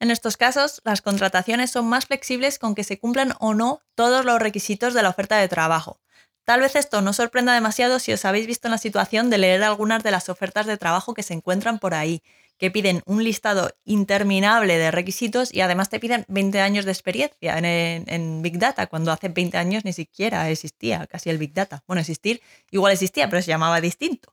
En 0.01 0.11
estos 0.11 0.39
casos, 0.39 0.81
las 0.85 1.03
contrataciones 1.03 1.71
son 1.71 1.87
más 1.87 2.07
flexibles 2.07 2.59
con 2.59 2.75
que 2.75 2.85
se 2.85 2.99
cumplan 2.99 3.35
o 3.39 3.53
no 3.53 3.81
todos 3.95 4.25
los 4.25 4.41
requisitos 4.41 4.95
de 4.95 5.03
la 5.03 5.11
oferta 5.11 5.37
de 5.37 5.49
trabajo. 5.49 6.01
Tal 6.47 6.61
vez 6.61 6.77
esto 6.77 7.03
no 7.03 7.13
sorprenda 7.13 7.53
demasiado 7.53 7.99
si 7.99 8.13
os 8.13 8.25
habéis 8.25 8.47
visto 8.47 8.69
en 8.69 8.71
la 8.71 8.79
situación 8.79 9.31
de 9.31 9.39
leer 9.39 9.65
algunas 9.65 10.05
de 10.05 10.13
las 10.13 10.29
ofertas 10.29 10.65
de 10.67 10.77
trabajo 10.77 11.13
que 11.13 11.25
se 11.25 11.35
encuentran 11.35 11.81
por 11.81 11.93
ahí, 11.93 12.23
que 12.57 12.71
piden 12.71 13.03
un 13.05 13.25
listado 13.25 13.73
interminable 13.85 14.79
de 14.79 14.93
requisitos 14.93 15.53
y 15.53 15.61
además 15.61 15.89
te 15.89 15.99
piden 15.99 16.25
20 16.29 16.61
años 16.61 16.85
de 16.85 16.93
experiencia 16.93 17.59
en, 17.59 18.43
Big 18.43 18.61
Data, 18.61 18.87
cuando 18.87 19.11
hace 19.11 19.29
20 19.29 19.59
años 19.59 19.85
ni 19.85 19.93
siquiera 19.93 20.49
existía 20.49 21.09
casi 21.09 21.31
el 21.31 21.39
Big 21.39 21.53
Data. 21.53 21.83
Bueno, 21.89 22.01
existir 22.01 22.41
igual 22.71 22.93
existía, 22.93 23.29
pero 23.29 23.43
se 23.43 23.49
llamaba 23.49 23.81
distinto. 23.81 24.33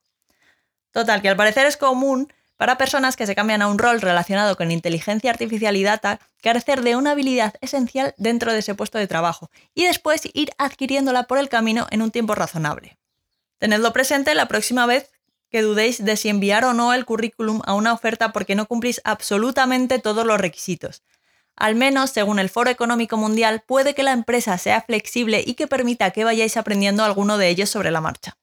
Total, 0.92 1.20
que 1.20 1.30
al 1.30 1.36
parecer 1.36 1.66
es 1.66 1.78
común 1.78 2.32
para 2.64 2.78
personas 2.78 3.18
que 3.18 3.26
se 3.26 3.36
cambian 3.36 3.62
a 3.62 3.68
un 3.68 3.78
rol 3.78 4.00
relacionado 4.00 4.56
con 4.56 4.72
inteligencia 4.72 5.30
artificial 5.30 5.76
y 5.76 5.84
data, 5.84 6.22
carecer 6.42 6.82
de 6.82 6.96
una 6.96 7.12
habilidad 7.12 7.56
esencial 7.60 8.14
dentro 8.16 8.54
de 8.54 8.60
ese 8.60 8.74
puesto 8.74 8.98
de 8.98 9.06
trabajo 9.06 9.52
y 9.76 9.84
después 9.84 10.22
ir 10.34 10.52
adquiriéndola 10.58 11.24
por 11.24 11.40
el 11.40 11.50
camino 11.50 11.88
en 11.92 12.02
un 12.02 12.10
tiempo 12.10 12.36
razonable. 12.36 12.98
Tenedlo 13.58 13.92
presente 13.92 14.34
la 14.34 14.48
próxima 14.48 14.86
vez 14.86 15.12
que 15.52 15.62
dudéis 15.62 16.06
de 16.06 16.16
si 16.16 16.30
enviar 16.30 16.64
o 16.64 16.74
no 16.74 16.94
el 16.94 17.04
currículum 17.04 17.60
a 17.66 17.74
una 17.74 17.92
oferta 17.92 18.32
porque 18.32 18.56
no 18.56 18.66
cumplís 18.66 19.02
absolutamente 19.04 20.00
todos 20.00 20.26
los 20.26 20.40
requisitos. 20.40 21.04
Al 21.58 21.76
menos, 21.76 22.12
según 22.12 22.40
el 22.40 22.48
Foro 22.50 22.70
Económico 22.70 23.18
Mundial, 23.18 23.62
puede 23.68 23.94
que 23.94 24.04
la 24.04 24.14
empresa 24.14 24.58
sea 24.58 24.80
flexible 24.84 25.44
y 25.46 25.56
que 25.56 25.68
permita 25.68 26.12
que 26.12 26.24
vayáis 26.24 26.56
aprendiendo 26.56 27.04
alguno 27.04 27.38
de 27.38 27.50
ellos 27.50 27.70
sobre 27.70 27.92
la 27.92 28.00
marcha. 28.00 28.38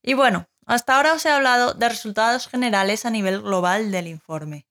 Y 0.00 0.14
bueno, 0.14 0.46
hasta 0.66 0.96
ahora 0.96 1.14
os 1.14 1.24
he 1.26 1.30
hablado 1.30 1.74
de 1.74 1.88
resultados 1.88 2.48
generales 2.48 3.04
a 3.06 3.10
nivel 3.10 3.40
global 3.40 3.90
del 3.90 4.06
informe. 4.06 4.66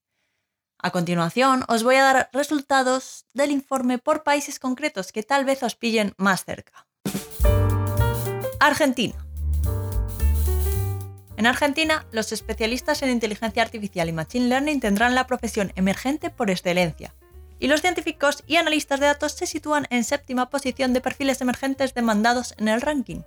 A 0.79 0.91
continuación, 0.91 1.63
os 1.69 1.83
voy 1.83 1.95
a 1.95 2.03
dar 2.03 2.29
resultados 2.33 3.25
del 3.33 3.51
informe 3.51 3.99
por 3.99 4.23
países 4.23 4.59
concretos 4.59 5.11
que 5.11 5.23
tal 5.23 5.45
vez 5.45 5.63
os 5.63 5.75
pillen 5.75 6.13
más 6.17 6.43
cerca. 6.43 6.87
Argentina. 8.59 9.15
En 11.37 11.47
Argentina, 11.47 12.05
los 12.11 12.31
especialistas 12.31 13.01
en 13.01 13.09
inteligencia 13.09 13.63
artificial 13.63 14.07
y 14.07 14.11
machine 14.11 14.47
learning 14.47 14.79
tendrán 14.79 15.15
la 15.15 15.25
profesión 15.25 15.71
emergente 15.75 16.29
por 16.29 16.49
excelencia, 16.49 17.15
y 17.59 17.67
los 17.67 17.81
científicos 17.81 18.43
y 18.45 18.57
analistas 18.57 18.99
de 18.99 19.07
datos 19.07 19.31
se 19.31 19.47
sitúan 19.47 19.87
en 19.89 20.03
séptima 20.03 20.49
posición 20.49 20.93
de 20.93 21.01
perfiles 21.01 21.41
emergentes 21.41 21.93
demandados 21.93 22.53
en 22.57 22.67
el 22.67 22.81
ranking. 22.81 23.21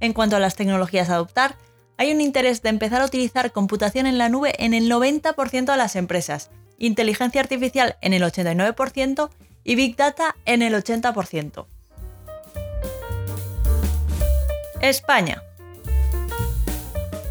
En 0.00 0.12
cuanto 0.12 0.36
a 0.36 0.40
las 0.40 0.54
tecnologías 0.54 1.10
a 1.10 1.14
adoptar, 1.14 1.56
hay 1.98 2.12
un 2.12 2.20
interés 2.20 2.62
de 2.62 2.68
empezar 2.68 3.02
a 3.02 3.04
utilizar 3.04 3.52
computación 3.52 4.06
en 4.06 4.18
la 4.18 4.28
nube 4.28 4.54
en 4.64 4.72
el 4.72 4.90
90% 4.90 5.72
de 5.72 5.76
las 5.76 5.96
empresas, 5.96 6.50
inteligencia 6.78 7.40
artificial 7.40 7.96
en 8.00 8.14
el 8.14 8.22
89% 8.22 9.30
y 9.64 9.74
Big 9.74 9.96
Data 9.96 10.36
en 10.44 10.62
el 10.62 10.74
80%. 10.74 11.66
España. 14.80 15.42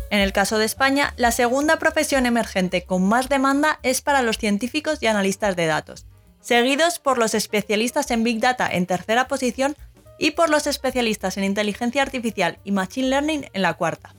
En 0.09 0.19
el 0.19 0.33
caso 0.33 0.57
de 0.57 0.65
España, 0.65 1.13
la 1.15 1.31
segunda 1.31 1.79
profesión 1.79 2.25
emergente 2.25 2.83
con 2.83 3.07
más 3.07 3.29
demanda 3.29 3.79
es 3.83 4.01
para 4.01 4.21
los 4.21 4.37
científicos 4.37 5.01
y 5.01 5.07
analistas 5.07 5.55
de 5.55 5.65
datos, 5.65 6.05
seguidos 6.41 6.99
por 6.99 7.17
los 7.17 7.33
especialistas 7.33 8.11
en 8.11 8.25
Big 8.25 8.41
Data 8.41 8.69
en 8.69 8.85
tercera 8.85 9.29
posición 9.29 9.77
y 10.19 10.31
por 10.31 10.49
los 10.49 10.67
especialistas 10.67 11.37
en 11.37 11.45
inteligencia 11.45 12.01
artificial 12.01 12.59
y 12.65 12.71
Machine 12.71 13.07
Learning 13.07 13.49
en 13.53 13.61
la 13.61 13.75
cuarta. 13.75 14.16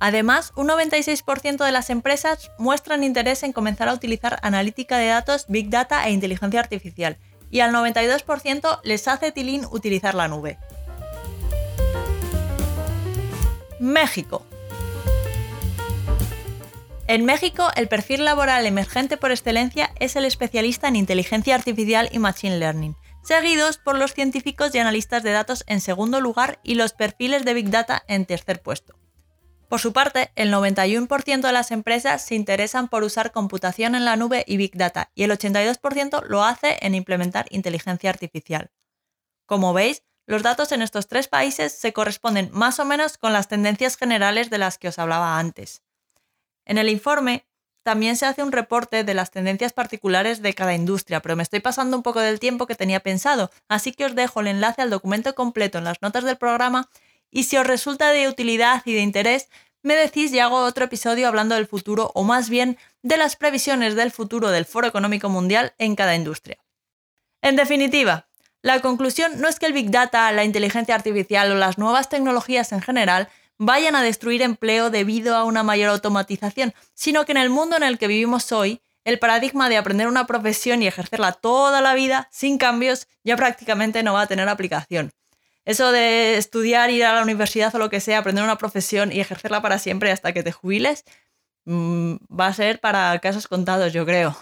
Además, 0.00 0.52
un 0.54 0.68
96% 0.68 1.64
de 1.64 1.72
las 1.72 1.90
empresas 1.90 2.50
muestran 2.58 3.02
interés 3.02 3.42
en 3.42 3.52
comenzar 3.52 3.88
a 3.88 3.94
utilizar 3.94 4.38
analítica 4.42 4.96
de 4.98 5.08
datos, 5.08 5.46
Big 5.48 5.70
Data 5.70 6.06
e 6.06 6.12
inteligencia 6.12 6.60
artificial, 6.60 7.18
y 7.50 7.60
al 7.60 7.72
92% 7.72 8.80
les 8.84 9.08
hace 9.08 9.32
tilín 9.32 9.64
utilizar 9.70 10.14
la 10.14 10.28
nube. 10.28 10.58
México. 13.80 14.44
En 17.08 17.24
México, 17.24 17.70
el 17.74 17.88
perfil 17.88 18.24
laboral 18.24 18.66
emergente 18.66 19.16
por 19.16 19.30
excelencia 19.30 19.90
es 19.98 20.14
el 20.14 20.26
especialista 20.26 20.88
en 20.88 20.96
inteligencia 20.96 21.54
artificial 21.54 22.08
y 22.12 22.18
machine 22.18 22.58
learning, 22.58 22.96
seguidos 23.24 23.78
por 23.78 23.96
los 23.96 24.12
científicos 24.12 24.74
y 24.74 24.78
analistas 24.78 25.22
de 25.22 25.30
datos 25.30 25.64
en 25.66 25.80
segundo 25.80 26.20
lugar 26.20 26.60
y 26.62 26.74
los 26.74 26.92
perfiles 26.92 27.44
de 27.44 27.54
Big 27.54 27.70
Data 27.70 28.04
en 28.08 28.26
tercer 28.26 28.60
puesto. 28.60 28.94
Por 29.68 29.80
su 29.80 29.92
parte, 29.92 30.32
el 30.34 30.50
91% 30.50 31.42
de 31.42 31.52
las 31.52 31.70
empresas 31.70 32.24
se 32.24 32.34
interesan 32.34 32.88
por 32.88 33.04
usar 33.04 33.32
computación 33.32 33.94
en 33.94 34.06
la 34.06 34.16
nube 34.16 34.44
y 34.46 34.56
Big 34.56 34.76
Data 34.76 35.10
y 35.14 35.24
el 35.24 35.30
82% 35.30 36.24
lo 36.24 36.42
hace 36.42 36.78
en 36.80 36.94
implementar 36.94 37.46
inteligencia 37.50 38.08
artificial. 38.08 38.70
Como 39.44 39.74
veis, 39.74 40.02
los 40.26 40.42
datos 40.42 40.72
en 40.72 40.80
estos 40.80 41.06
tres 41.06 41.28
países 41.28 41.72
se 41.72 41.92
corresponden 41.92 42.48
más 42.52 42.78
o 42.80 42.86
menos 42.86 43.18
con 43.18 43.34
las 43.34 43.48
tendencias 43.48 43.96
generales 43.96 44.48
de 44.48 44.58
las 44.58 44.78
que 44.78 44.88
os 44.88 44.98
hablaba 44.98 45.38
antes. 45.38 45.82
En 46.64 46.78
el 46.78 46.88
informe 46.88 47.46
también 47.82 48.16
se 48.16 48.26
hace 48.26 48.42
un 48.42 48.52
reporte 48.52 49.04
de 49.04 49.14
las 49.14 49.30
tendencias 49.30 49.72
particulares 49.72 50.42
de 50.42 50.54
cada 50.54 50.74
industria, 50.74 51.20
pero 51.20 51.36
me 51.36 51.42
estoy 51.42 51.60
pasando 51.60 51.96
un 51.96 52.02
poco 52.02 52.20
del 52.20 52.40
tiempo 52.40 52.66
que 52.66 52.74
tenía 52.74 53.00
pensado, 53.00 53.50
así 53.68 53.92
que 53.92 54.04
os 54.04 54.14
dejo 54.14 54.40
el 54.40 54.48
enlace 54.48 54.82
al 54.82 54.90
documento 54.90 55.34
completo 55.34 55.78
en 55.78 55.84
las 55.84 56.02
notas 56.02 56.24
del 56.24 56.36
programa 56.36 56.90
y 57.30 57.44
si 57.44 57.56
os 57.56 57.66
resulta 57.66 58.10
de 58.10 58.28
utilidad 58.28 58.82
y 58.84 58.94
de 58.94 59.00
interés, 59.00 59.48
me 59.82 59.94
decís 59.94 60.32
y 60.32 60.38
hago 60.38 60.56
otro 60.56 60.84
episodio 60.84 61.28
hablando 61.28 61.54
del 61.54 61.66
futuro 61.66 62.10
o 62.14 62.24
más 62.24 62.48
bien 62.48 62.78
de 63.02 63.16
las 63.16 63.36
previsiones 63.36 63.94
del 63.94 64.10
futuro 64.10 64.50
del 64.50 64.64
Foro 64.64 64.86
Económico 64.86 65.28
Mundial 65.28 65.74
en 65.78 65.94
cada 65.94 66.14
industria. 66.14 66.58
En 67.42 67.56
definitiva, 67.56 68.28
la 68.60 68.80
conclusión 68.80 69.40
no 69.40 69.48
es 69.48 69.58
que 69.58 69.66
el 69.66 69.72
Big 69.72 69.90
Data, 69.90 70.30
la 70.32 70.44
inteligencia 70.44 70.94
artificial 70.94 71.52
o 71.52 71.54
las 71.54 71.78
nuevas 71.78 72.08
tecnologías 72.08 72.72
en 72.72 72.82
general 72.82 73.28
vayan 73.56 73.94
a 73.94 74.02
destruir 74.02 74.42
empleo 74.42 74.90
debido 74.90 75.36
a 75.36 75.44
una 75.44 75.62
mayor 75.62 75.90
automatización, 75.90 76.74
sino 76.94 77.24
que 77.24 77.32
en 77.32 77.38
el 77.38 77.50
mundo 77.50 77.76
en 77.76 77.82
el 77.82 77.98
que 77.98 78.08
vivimos 78.08 78.50
hoy, 78.52 78.80
el 79.04 79.18
paradigma 79.18 79.68
de 79.68 79.76
aprender 79.76 80.08
una 80.08 80.26
profesión 80.26 80.82
y 80.82 80.86
ejercerla 80.86 81.32
toda 81.32 81.80
la 81.80 81.94
vida 81.94 82.28
sin 82.30 82.58
cambios 82.58 83.08
ya 83.24 83.36
prácticamente 83.36 84.02
no 84.02 84.12
va 84.12 84.22
a 84.22 84.26
tener 84.26 84.48
aplicación. 84.48 85.12
Eso 85.68 85.92
de 85.92 86.38
estudiar, 86.38 86.88
ir 86.88 87.04
a 87.04 87.12
la 87.12 87.22
universidad 87.22 87.74
o 87.74 87.78
lo 87.78 87.90
que 87.90 88.00
sea, 88.00 88.20
aprender 88.20 88.42
una 88.42 88.56
profesión 88.56 89.12
y 89.12 89.20
ejercerla 89.20 89.60
para 89.60 89.78
siempre 89.78 90.10
hasta 90.10 90.32
que 90.32 90.42
te 90.42 90.50
jubiles, 90.50 91.04
mm, 91.66 92.14
va 92.34 92.46
a 92.46 92.54
ser 92.54 92.80
para 92.80 93.18
casos 93.18 93.48
contados, 93.48 93.92
yo 93.92 94.06
creo. 94.06 94.34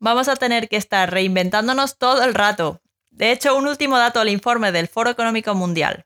Vamos 0.00 0.28
a 0.28 0.36
tener 0.36 0.68
que 0.68 0.76
estar 0.76 1.10
reinventándonos 1.10 1.96
todo 1.96 2.22
el 2.22 2.34
rato. 2.34 2.82
De 3.10 3.32
hecho, 3.32 3.56
un 3.56 3.66
último 3.66 3.96
dato 3.96 4.18
del 4.18 4.28
informe 4.28 4.70
del 4.70 4.86
Foro 4.86 5.08
Económico 5.08 5.54
Mundial. 5.54 6.04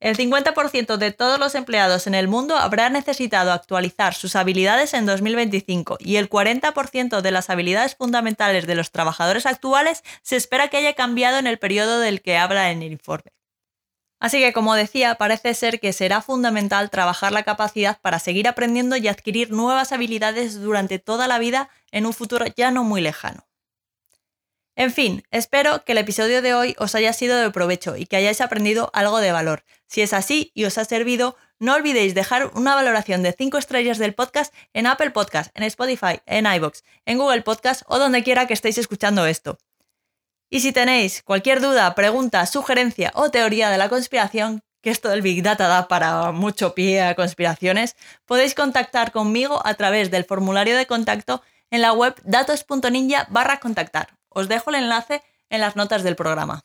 El 0.00 0.16
50% 0.16 0.96
de 0.96 1.12
todos 1.12 1.38
los 1.38 1.54
empleados 1.54 2.06
en 2.06 2.14
el 2.14 2.26
mundo 2.26 2.56
habrá 2.56 2.88
necesitado 2.88 3.52
actualizar 3.52 4.14
sus 4.14 4.34
habilidades 4.34 4.94
en 4.94 5.04
2025 5.04 5.98
y 6.00 6.16
el 6.16 6.30
40% 6.30 7.20
de 7.20 7.30
las 7.30 7.50
habilidades 7.50 7.96
fundamentales 7.96 8.66
de 8.66 8.76
los 8.76 8.92
trabajadores 8.92 9.44
actuales 9.44 10.04
se 10.22 10.36
espera 10.36 10.68
que 10.68 10.78
haya 10.78 10.94
cambiado 10.94 11.36
en 11.36 11.46
el 11.46 11.58
periodo 11.58 12.00
del 12.00 12.22
que 12.22 12.38
habla 12.38 12.70
en 12.70 12.82
el 12.82 12.92
informe. 12.92 13.32
Así 14.20 14.40
que, 14.40 14.52
como 14.52 14.74
decía, 14.74 15.14
parece 15.14 15.54
ser 15.54 15.78
que 15.78 15.92
será 15.92 16.22
fundamental 16.22 16.90
trabajar 16.90 17.32
la 17.32 17.44
capacidad 17.44 18.00
para 18.00 18.18
seguir 18.18 18.48
aprendiendo 18.48 18.96
y 18.96 19.06
adquirir 19.06 19.52
nuevas 19.52 19.92
habilidades 19.92 20.60
durante 20.60 20.98
toda 20.98 21.28
la 21.28 21.38
vida 21.38 21.70
en 21.92 22.06
un 22.06 22.12
futuro 22.12 22.46
ya 22.56 22.70
no 22.70 22.82
muy 22.82 23.00
lejano. 23.00 23.46
En 24.74 24.92
fin, 24.92 25.24
espero 25.32 25.84
que 25.84 25.90
el 25.90 25.98
episodio 25.98 26.40
de 26.40 26.54
hoy 26.54 26.76
os 26.78 26.94
haya 26.94 27.12
sido 27.12 27.36
de 27.36 27.50
provecho 27.50 27.96
y 27.96 28.06
que 28.06 28.16
hayáis 28.16 28.40
aprendido 28.40 28.90
algo 28.92 29.18
de 29.18 29.32
valor. 29.32 29.64
Si 29.88 30.02
es 30.02 30.12
así 30.12 30.52
y 30.54 30.66
os 30.66 30.78
ha 30.78 30.84
servido, 30.84 31.36
no 31.58 31.74
olvidéis 31.74 32.14
dejar 32.14 32.52
una 32.54 32.76
valoración 32.76 33.24
de 33.24 33.32
5 33.32 33.58
estrellas 33.58 33.98
del 33.98 34.14
podcast 34.14 34.54
en 34.74 34.86
Apple 34.86 35.10
Podcast, 35.10 35.50
en 35.56 35.64
Spotify, 35.64 36.20
en 36.26 36.46
iBox, 36.46 36.84
en 37.06 37.18
Google 37.18 37.42
Podcast 37.42 37.82
o 37.88 37.98
donde 37.98 38.22
quiera 38.22 38.46
que 38.46 38.54
estéis 38.54 38.78
escuchando 38.78 39.26
esto. 39.26 39.58
Y 40.50 40.60
si 40.60 40.72
tenéis 40.72 41.22
cualquier 41.22 41.60
duda, 41.60 41.94
pregunta, 41.94 42.46
sugerencia 42.46 43.12
o 43.14 43.30
teoría 43.30 43.68
de 43.68 43.76
la 43.76 43.90
conspiración, 43.90 44.62
que 44.80 44.90
esto 44.90 45.10
del 45.10 45.20
Big 45.20 45.42
Data 45.42 45.68
da 45.68 45.88
para 45.88 46.32
mucho 46.32 46.74
pie 46.74 47.02
a 47.02 47.14
conspiraciones, 47.14 47.96
podéis 48.24 48.54
contactar 48.54 49.12
conmigo 49.12 49.60
a 49.66 49.74
través 49.74 50.10
del 50.10 50.24
formulario 50.24 50.76
de 50.76 50.86
contacto 50.86 51.42
en 51.70 51.82
la 51.82 51.92
web 51.92 52.14
datos.ninja 52.24 53.26
barra 53.28 53.60
contactar. 53.60 54.16
Os 54.30 54.48
dejo 54.48 54.70
el 54.70 54.76
enlace 54.76 55.22
en 55.50 55.60
las 55.60 55.76
notas 55.76 56.02
del 56.02 56.16
programa. 56.16 56.64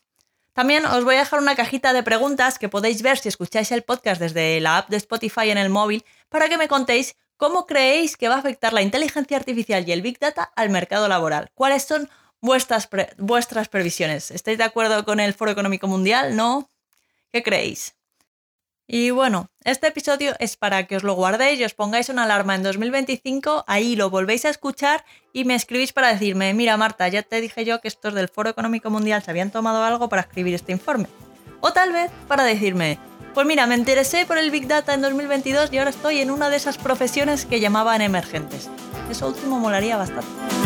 También 0.53 0.85
os 0.85 1.03
voy 1.03 1.15
a 1.15 1.19
dejar 1.19 1.39
una 1.39 1.55
cajita 1.55 1.91
de 1.93 2.03
preguntas 2.03 2.59
que 2.59 2.69
podéis 2.69 3.01
ver 3.01 3.17
si 3.17 3.27
escucháis 3.27 3.71
el 3.71 3.81
podcast 3.81 4.21
desde 4.21 4.61
la 4.61 4.77
app 4.77 4.89
de 4.89 4.97
Spotify 4.97 5.49
en 5.49 5.57
el 5.57 5.69
móvil 5.69 6.05
para 6.29 6.47
que 6.47 6.57
me 6.57 6.67
contéis 6.67 7.15
cómo 7.37 7.65
creéis 7.65 8.15
que 8.15 8.29
va 8.29 8.35
a 8.35 8.39
afectar 8.39 8.71
la 8.71 8.83
inteligencia 8.83 9.35
artificial 9.35 9.83
y 9.85 9.91
el 9.91 10.03
Big 10.03 10.19
Data 10.19 10.51
al 10.55 10.69
mercado 10.69 11.07
laboral. 11.07 11.49
¿Cuáles 11.55 11.83
son 11.83 12.07
vuestras, 12.43 12.87
vuestras 13.17 13.69
previsiones? 13.69 14.29
¿Estáis 14.29 14.59
de 14.59 14.65
acuerdo 14.65 15.03
con 15.05 15.19
el 15.19 15.33
Foro 15.33 15.49
Económico 15.49 15.87
Mundial? 15.87 16.35
¿No? 16.35 16.69
¿Qué 17.31 17.41
creéis? 17.41 17.95
Y 18.85 19.11
bueno, 19.11 19.47
este 19.63 19.87
episodio 19.87 20.35
es 20.39 20.57
para 20.57 20.85
que 20.85 20.97
os 20.97 21.03
lo 21.03 21.13
guardéis 21.13 21.59
y 21.59 21.63
os 21.63 21.73
pongáis 21.73 22.09
una 22.09 22.25
alarma 22.25 22.53
en 22.53 22.63
2025, 22.63 23.63
ahí 23.65 23.95
lo 23.95 24.09
volvéis 24.09 24.43
a 24.43 24.49
escuchar 24.49 25.05
y 25.31 25.45
me 25.45 25.55
escribís 25.55 25.93
para 25.93 26.11
decirme, 26.11 26.53
mira 26.53 26.75
Marta, 26.75 27.07
ya 27.07 27.23
te 27.23 27.39
dije 27.39 27.63
yo 27.63 27.79
que 27.79 27.87
estos 27.87 28.13
del 28.13 28.27
Foro 28.27 28.49
Económico 28.49 28.89
Mundial 28.89 29.23
se 29.23 29.31
habían 29.31 29.51
tomado 29.51 29.81
algo 29.83 30.09
para 30.09 30.23
escribir 30.23 30.53
este 30.53 30.73
informe. 30.73 31.07
O 31.61 31.71
tal 31.71 31.93
vez 31.93 32.11
para 32.27 32.43
decirme, 32.43 32.99
Pues 33.33 33.47
mira, 33.47 33.65
me 33.65 33.75
interesé 33.75 34.25
por 34.27 34.37
el 34.37 34.51
Big 34.51 34.67
Data 34.67 34.93
en 34.93 35.01
2022 35.01 35.71
y 35.71 35.77
ahora 35.79 35.89
estoy 35.89 36.19
en 36.19 36.29
una 36.29 36.49
de 36.49 36.57
esas 36.57 36.77
profesiones 36.77 37.45
que 37.47 37.61
llamaban 37.61 38.01
emergentes. 38.01 38.69
Eso 39.09 39.29
último 39.29 39.59
molaría 39.59 39.97
bastante. 39.97 40.62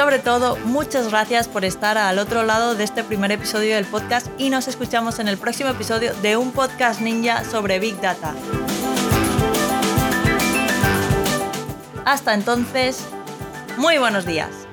Sobre 0.00 0.18
todo, 0.18 0.56
muchas 0.64 1.10
gracias 1.10 1.46
por 1.46 1.62
estar 1.62 1.98
al 1.98 2.18
otro 2.18 2.42
lado 2.42 2.74
de 2.74 2.84
este 2.84 3.04
primer 3.04 3.32
episodio 3.32 3.74
del 3.74 3.84
podcast 3.84 4.28
y 4.38 4.48
nos 4.48 4.66
escuchamos 4.66 5.18
en 5.18 5.28
el 5.28 5.36
próximo 5.36 5.68
episodio 5.68 6.14
de 6.22 6.38
un 6.38 6.52
podcast 6.52 7.02
ninja 7.02 7.44
sobre 7.44 7.78
Big 7.78 8.00
Data. 8.00 8.34
Hasta 12.06 12.32
entonces, 12.32 13.06
muy 13.76 13.98
buenos 13.98 14.24
días. 14.24 14.66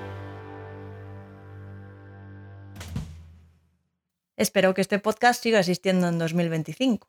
Espero 4.38 4.74
que 4.74 4.80
este 4.80 4.98
podcast 4.98 5.44
siga 5.44 5.60
existiendo 5.60 6.08
en 6.08 6.20
2025. 6.20 7.06